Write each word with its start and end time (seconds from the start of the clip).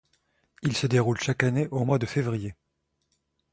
Il 0.63 0.75
se 0.75 0.87
déroule 0.87 1.19
chaque 1.21 1.43
année 1.43 1.67
au 1.69 1.85
mois 1.85 1.99
de 1.99 2.07
février. 2.07 2.55